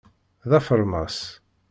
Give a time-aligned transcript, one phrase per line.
[0.49, 1.17] D afermas.